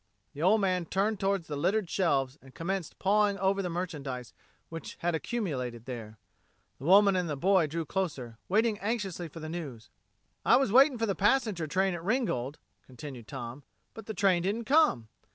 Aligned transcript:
The 0.33 0.41
old 0.41 0.61
man 0.61 0.87
turned 0.87 1.19
toward 1.19 1.43
the 1.43 1.55
littered 1.55 1.87
shelves 1.87 2.35
and 2.41 2.55
commenced 2.55 2.97
pawing 2.97 3.37
over 3.37 3.61
the 3.61 3.69
merchandise 3.69 4.33
which 4.69 4.95
had 5.01 5.13
accumulated 5.13 5.85
there. 5.85 6.17
The 6.79 6.85
woman 6.85 7.15
and 7.15 7.29
the 7.29 7.37
boy 7.37 7.67
drew 7.67 7.85
closer, 7.85 8.39
waiting 8.49 8.79
anxiously 8.79 9.27
for 9.27 9.39
the 9.39 9.47
news. 9.47 9.91
"I 10.43 10.55
was 10.55 10.71
waiting 10.71 10.97
for 10.97 11.05
the 11.05 11.13
passenger 11.13 11.67
train 11.67 11.93
at 11.93 12.03
Ringgold," 12.03 12.57
continued 12.87 13.27
Tom. 13.27 13.61
"But 13.93 14.07
the 14.07 14.15
train 14.15 14.41
didn't 14.41 14.65
come. 14.65 15.07